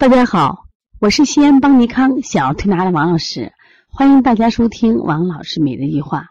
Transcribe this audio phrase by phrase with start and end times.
[0.00, 0.64] 大家好，
[0.98, 3.52] 我是西安邦尼康小儿推拿的王老师，
[3.86, 6.28] 欢迎大家收听王老师每日一话。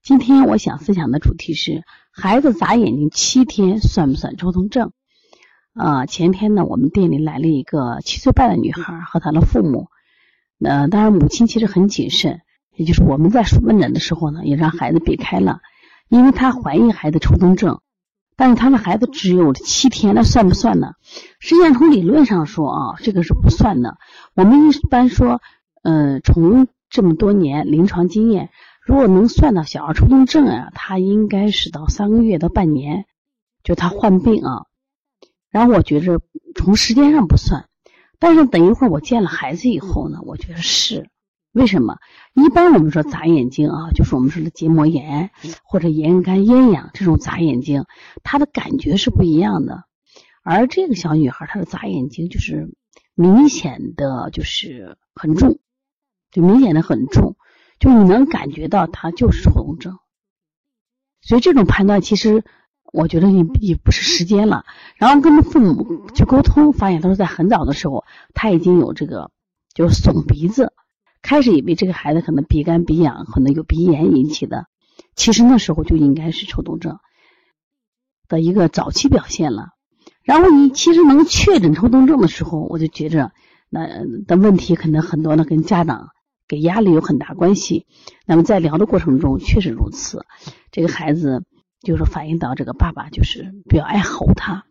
[0.00, 4.92] 今天我想分享的主题是：孩子眨眼睛七天算不算抽动症？
[5.74, 9.88] 呃，前天呢，我们店里来了一个七岁半的女孩和她的父母，
[10.64, 12.42] 呃，当然母亲其实很谨慎，
[12.76, 15.58] 也就是我们在问诊的时候呢，也让孩子避开了，
[16.08, 17.80] 因为她怀疑孩子抽动症。
[18.40, 20.94] 但是他的孩子只有七天，那算不算呢？
[21.40, 23.98] 实际上从理论上说啊，这个是不算的。
[24.34, 25.42] 我们一般说，
[25.82, 28.48] 呃，从这么多年临床经验，
[28.82, 33.04] 如果能算到小儿抽动症啊，他应该是到三个月到半年，
[33.62, 34.64] 就他患病啊。
[35.50, 36.22] 然后我觉着
[36.54, 37.68] 从时间上不算，
[38.18, 41.10] 但是等一会儿我见了孩子以后呢，我觉得是。
[41.52, 41.98] 为什么？
[42.34, 45.30] 一般我们说眨眼睛啊，就是我们说的结膜炎
[45.64, 47.86] 或者眼干咽痒这种眨眼睛，
[48.22, 49.84] 它的感觉是不一样的。
[50.42, 52.72] 而这个小女孩她的眨眼睛就是
[53.14, 55.58] 明显的就是很重，
[56.30, 57.36] 就明显的很重，
[57.80, 59.98] 就你能感觉到她就是抽动症。
[61.20, 62.44] 所以这种判断其实
[62.92, 64.64] 我觉得也也不是时间了。
[64.96, 69.32] 然后跟父母去沟通，发现都是在很早的时候，他已经有这个
[69.74, 70.72] 就是耸鼻子。
[71.30, 74.66] 开始以为这个孩子可能鼻干鼻痒，可能有鼻炎引起的，
[75.14, 76.98] 其实那时候就应该是抽动症
[78.26, 79.68] 的一个早期表现了。
[80.24, 83.30] 然后你其实能确诊抽动症的时候，我就觉着
[83.68, 83.86] 那
[84.26, 86.08] 的问题可能很多呢，跟家长
[86.48, 87.86] 给压力有很大关系。
[88.26, 90.26] 那么在聊的过程中确实如此，
[90.72, 91.44] 这个孩子
[91.80, 94.64] 就是反映到这个爸爸就是比较爱吼他。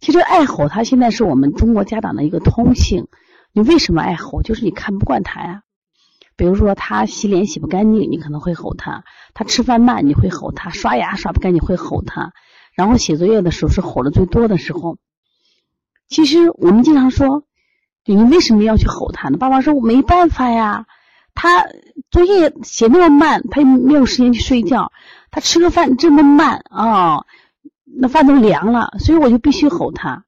[0.00, 3.06] 其实爱吼他现在是我们中国家长的一个通性。
[3.52, 4.42] 你为什么爱吼？
[4.42, 5.62] 就是你看不惯他呀。
[6.42, 12.32] 比如说他洗脸洗不干净，你可能会吼他；他吃饭慢，你会吼他；刷牙刷不干净会吼他。
[12.74, 14.98] 然后写作业的时候是吼的最多的时候。
[16.08, 17.44] 其实我们经常说，
[18.04, 19.38] 你为什么要去吼他呢？
[19.38, 20.86] 爸爸说：“我没办法呀，
[21.32, 21.64] 他
[22.10, 24.90] 作业写那么慢，他又没有时间去睡觉，
[25.30, 27.24] 他吃个饭这么慢啊，
[27.84, 30.24] 那饭都凉了，所以我就必须吼他。”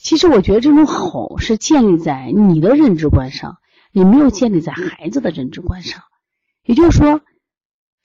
[0.00, 3.58] 其实我觉得这种吼是建立在你的认知观上。
[3.96, 6.02] 也没有建立在孩子的认知观上，
[6.62, 7.22] 也就是说，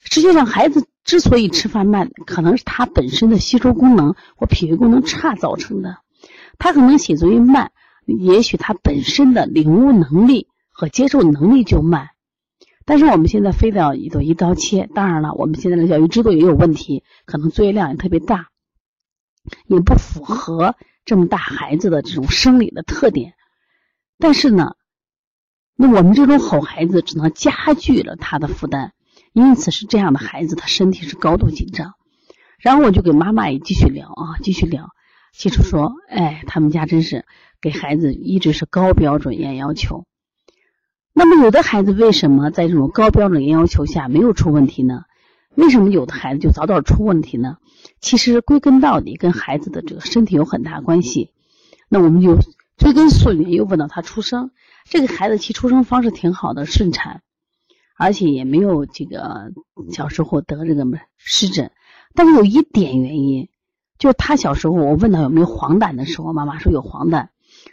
[0.02, 5.98] 实际上孩子之所以吃饭慢，可能是他本身的吸收功能或脾胃功能差造成的。
[6.58, 7.72] 他可能写作业慢，
[8.06, 12.08] 也许他本身的领悟能力和接受能力就慢。
[12.86, 18.48] 但是我们现在非得要一刀一刀切，当然了，我们现在的教育制度也有问题，可能作业量也特别大，
[19.66, 20.74] 也不符合
[21.04, 23.34] 这么大孩子的这种生理的特点。
[24.18, 24.72] 但是呢？
[25.82, 28.92] 那我们这种吼孩子，只能加剧了他的负担，
[29.32, 31.94] 因此是这样的孩子，他身体是高度紧张。
[32.60, 34.90] 然后我就给妈妈也继续聊啊，继续聊，
[35.32, 37.24] 其实说，哎，他们家真是
[37.60, 40.04] 给孩子一直是高标准严要求。
[41.12, 45.02] 那么有的孩子为什么在这种高标准严要求下没有出问题呢？
[45.56, 47.56] 为什么有的孩子就早早出问题呢？
[48.00, 51.32] 其实归根到底跟孩子的这个身体有很大关系。
[51.88, 52.38] 那我们就
[52.82, 54.50] 追根溯源，又问到他出生。
[54.86, 57.22] 这个孩子其出生方式挺好的，顺产，
[57.96, 59.52] 而且也没有这个
[59.92, 60.84] 小时候得这个
[61.16, 61.70] 湿疹。
[62.12, 63.48] 但是有一点原因，
[64.00, 67.28] 就是他小时候我问他有没有黄疸的时候，妈妈说有黄疸，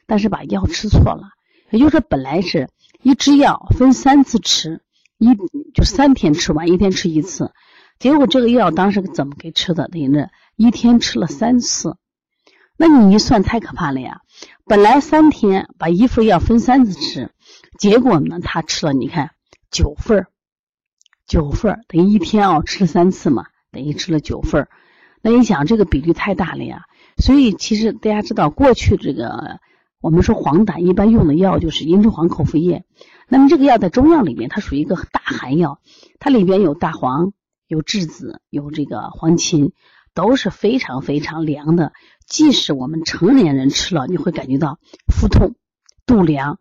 [0.06, 1.30] 但是把药吃错了。
[1.72, 2.70] 也就是说，本来是
[3.02, 4.84] 一支药分三次吃，
[5.18, 5.36] 一
[5.74, 7.52] 就三天吃完，一天吃一次。
[7.98, 9.88] 结果这个药当时怎么给吃的？
[9.88, 11.98] 等于着一天吃了三次。
[12.82, 14.22] 那你一算太可怕了呀！
[14.64, 17.30] 本来三天把一副药分三次吃，
[17.78, 19.32] 结果呢，他吃了你看
[19.70, 20.28] 九份儿，
[21.28, 24.70] 九份儿等于一天哦吃了三次嘛，等于吃了九份儿。
[25.22, 26.84] 那你想这个比例太大了呀！
[27.18, 29.60] 所以其实大家知道，过去这个
[30.00, 32.86] 我们说黄疸一般用的药就是茵栀黄口服液。
[33.28, 35.82] 那么这个药在中药里面它属于一个大寒药，
[36.18, 37.34] 它里边有大黄、
[37.68, 39.74] 有栀子、有这个黄芩。
[40.14, 41.94] 都是非常非常凉的，
[42.28, 45.56] 即使我们成年人吃了，你会感觉到腹痛、
[46.06, 46.60] 肚凉、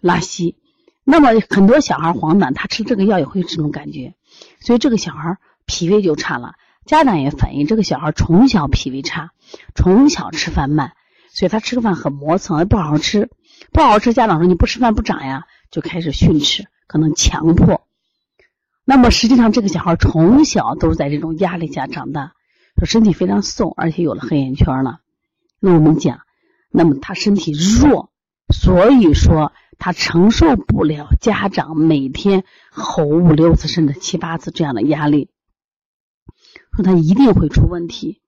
[0.00, 0.56] 拉稀。
[1.04, 4.14] 那么很多小孩黄疸，他吃这个药也会这种感觉，
[4.60, 6.54] 所以这个小孩脾胃就差了。
[6.84, 9.30] 家长也反映，这个小孩从小脾胃差，
[9.74, 10.92] 从小吃饭慢，
[11.32, 13.30] 所以他吃个饭很磨蹭，不好好吃，
[13.72, 14.12] 不好好吃。
[14.12, 17.86] 家长说你不吃饭不长呀，就开始训斥，可能强迫。
[18.84, 22.32] 那么实际上，这个小孩从小都是在这种压力下长大。
[22.82, 24.98] 说身体非常瘦，而且有了黑眼圈了。
[25.60, 26.22] 那我们讲，
[26.68, 28.10] 那么他身体弱，
[28.52, 32.42] 所以说他承受不了家长每天
[32.72, 35.30] 吼五六次甚至七八次这样的压力，
[36.74, 38.20] 说他一定会出问题。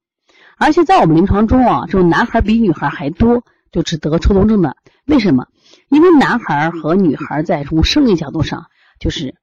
[0.56, 3.42] 而且在我们临床中啊，这种男孩比女孩还多，
[3.72, 4.76] 就只得抽动症的。
[5.04, 5.48] 为什么？
[5.88, 8.66] 因为男孩和女孩在从生理角度上，
[9.00, 9.34] 就是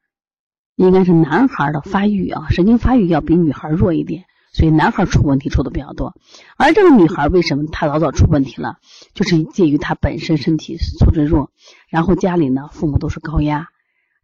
[0.77, 6.13] 应该是男孩的发育啊，神经发育要比女孩弱一点，所以男孩出问题出的比较多。
[6.57, 8.77] 而这个女孩为什么她老早出问题了？
[9.13, 11.51] 就是介于她本身身体素质弱，
[11.89, 13.69] 然后家里呢父母都是高压，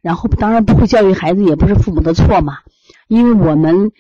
[0.02, 2.60] 然后当然不会教育孩子，也不是父母的错嘛。
[3.08, 3.92] 因为我们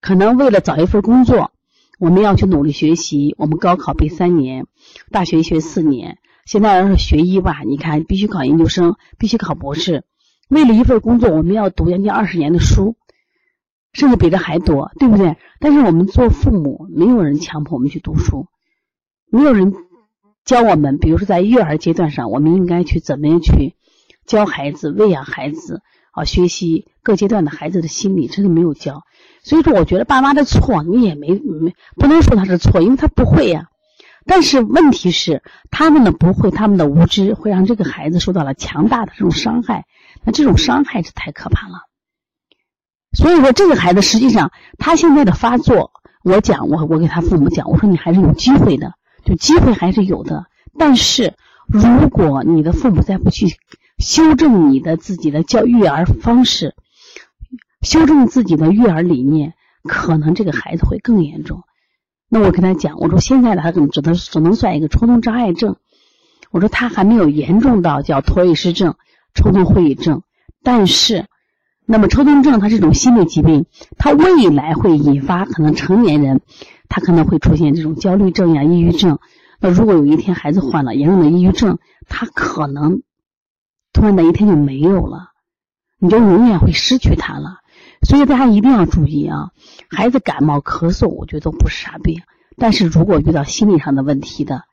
[0.00, 1.50] 可能为了找一份工作，
[1.98, 4.66] 我们要去努力学习，我们高考背三年，
[5.10, 6.18] 大学学四年。
[6.46, 10.04] 现在要是学医吧，你看必须考研究生，必须考博士。
[10.48, 12.96] 为了一份工作，我们要读将近二十年的书，
[13.92, 15.36] 甚至比这还多，对不对？
[15.60, 18.46] 但是我们做父母，没有人强迫我们去读书，
[19.30, 19.74] 没有人
[20.44, 23.74] 教我们，比如说在育儿阶段上，我们应该去怎么样去
[24.26, 25.80] 教孩子、喂养孩子
[26.12, 29.02] 啊，学习各阶段的孩子的心理，真的没有教。
[29.42, 33.68] 所以说，我觉得爸妈的错，你也没没不能说他是错，因为他不会呀。
[34.26, 39.86] 但是问题是，他们的不会，他们的无知，会让这个孩子受到了强大的这种伤害。
[40.22, 41.87] 那这种伤害是太可怕了。
[43.18, 45.90] 所以说，这个孩子实际上他现在的发作，
[46.22, 48.94] 我讲，我我给他父母讲，我说你还是有机会的，
[49.24, 50.46] 就机会还是有的。
[50.78, 51.34] 但是
[51.66, 53.48] 如果你的父母再不去
[53.98, 56.76] 修正你的自己的教育儿方式，
[57.82, 61.64] 修正自己的育儿理念，可能这个孩子会更严重。
[62.28, 65.74] 那我跟他讲，我说现在的他可能只能只能算一个抽动障碍症，
[66.52, 68.94] 我说他还没有严重到叫脱位失症、
[69.34, 70.22] 抽动会议症。
[70.62, 71.26] 但是，
[71.90, 73.64] 那么抽动症它是一种心理疾病，
[73.96, 76.42] 它未来会引发可能成年人
[76.90, 79.18] 他可能会出现这种焦虑症呀、抑郁症。
[79.58, 83.02] 那如果有一天孩子患了严重的抑郁症，他可能
[83.94, 85.30] 突然的一天就没有了，
[85.98, 87.60] 你就永远会失去他了。
[88.02, 89.50] 所以大家一定要注意啊！
[89.88, 92.20] 孩子感冒咳嗽，我觉得都不是啥病。
[92.58, 94.64] 但是如果遇到心理上的问题的，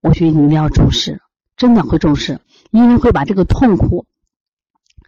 [0.00, 1.20] 我觉得你一定要重视，
[1.58, 2.40] 真的会重视，
[2.70, 4.06] 因为会把这个痛苦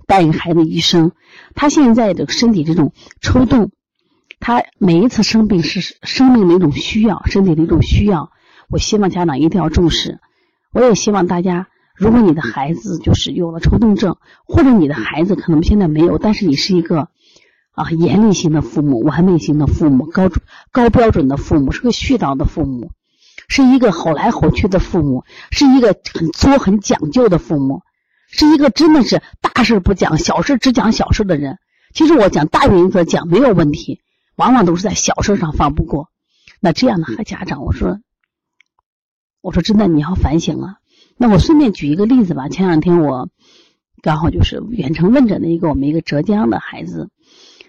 [0.09, 1.13] 带给孩子一生。
[1.55, 3.71] 他现在的身体这种抽动，
[4.41, 8.33] 他每一次生病是生命的一种需要，身体的一种需要。
[8.69, 10.19] 我希望家长一定要重视，
[10.73, 11.69] 我也希望大家。
[11.95, 17.09] 如果你的孩子就是有了抽动症，或者你的孩子可能现在没有，但是你是一个
[17.73, 20.31] 啊严厉型的父母、完美型的父母、高
[20.71, 22.93] 高标准的父母，是个絮叨的父母，
[23.49, 27.83] 是一个吼来吼去的父母，是一个很作、很讲究的父母，
[28.31, 31.59] 是一个真的是大事不讲、小事只讲小事的人。
[31.95, 34.03] 其实我讲大原则讲没有问题，
[34.37, 36.11] 往往都是在小事上放不过。
[36.61, 37.99] 那这样的和家长，我说，
[39.41, 40.77] 我说真的你要反省了。
[41.17, 42.49] 那我顺便举一个例子吧。
[42.49, 43.29] 前两天我
[44.03, 47.09] 刚好就是远程问诊的一个我们一个浙江的孩子，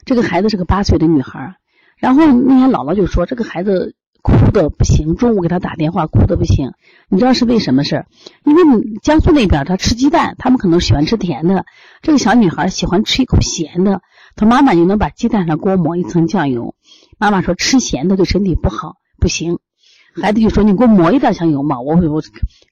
[0.05, 1.55] 这个孩子是个八岁的女孩。
[1.97, 6.73] 然后那天姥姥就说这个孩子哭的不行，中午给他打电话哭的不行。
[7.09, 8.07] 你知道是为什么事儿
[8.43, 11.65] 因为你江苏那边他吃鸡蛋，他们可能喜欢吃甜的，
[12.01, 14.01] 这个小女孩喜欢吃一口咸的。
[14.35, 16.75] 她妈妈就能把鸡蛋上给我抹一层酱油。
[17.17, 19.59] 妈妈说吃咸的对身体不好，不行。
[20.21, 22.21] 孩子就说：“你给我抹一点酱油嘛，我我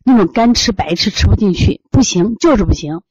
[0.03, 3.01] 那种干吃白吃吃不进去，不行，就是不行。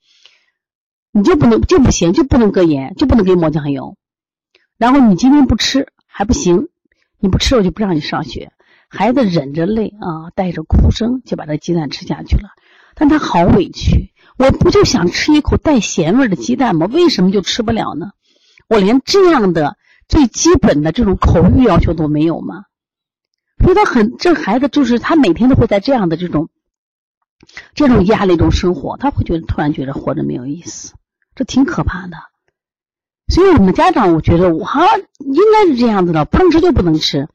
[1.12, 3.97] 你就不能就不行，就不能搁盐，就不能给抹酱油。
[4.79, 6.69] 然后你今天不吃还不行，
[7.18, 8.52] 你不吃我就不让你上学。”
[8.88, 12.50] 孩子忍着泪啊，带着哭声就把这鸡蛋吃下去了。
[12.94, 16.87] 但他好委屈，我不就想吃一口带咸味的鸡蛋吗？
[16.87, 18.12] 为什么就吃不了呢？
[18.68, 19.76] 我连这样的
[20.08, 22.64] 最基本的这种口欲要求都没有吗？
[23.62, 26.49] 所以他很，这孩子就是他每天都会在这样的这种，
[27.75, 30.94] 这种压力中生活，他会觉得突然觉得活着没有意思，
[31.35, 32.16] 这挺可怕的。
[33.37, 37.28] 所以我们家长，我觉得我好像应该是这样子的，不能吃就不能吃。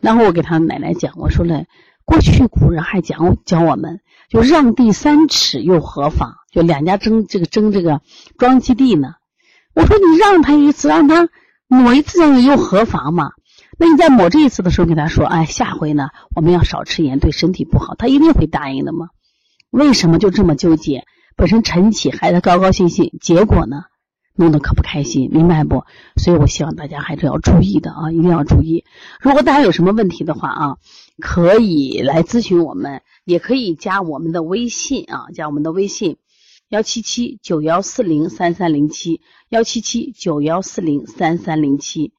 [0.00, 1.68] 然后我给他奶奶讲，我说嘞，
[2.04, 6.34] 过去古人还讲教我们，就让地三尺又何妨？
[6.50, 8.00] 就两家争这个争这个
[8.36, 9.14] 庄基地呢。
[9.76, 11.28] 我说你让他一次，让他
[11.68, 13.30] 抹一次又何妨嘛？
[13.78, 19.10] 那你在抹这一次的时候，跟他说：“哎，下回呢，我们要少吃盐，对身体不好。”他一定会答应的嘛？
[19.70, 21.04] 为什么就这么纠结？
[21.36, 23.84] 本身晨起，孩子高高兴兴，结果呢，
[24.36, 25.84] 弄得可不开心，明白不？
[26.16, 28.84] 所以我希望大家还是要注意的啊，一定要注意。
[29.20, 30.76] 如果大家有什么问题的话啊，
[31.20, 36.16] 可以来咨询我们，也可以加我们的微信啊，加我们的微信：
[36.68, 42.12] 幺七七九幺四零三三零七，幺七七九幺四零三三零七。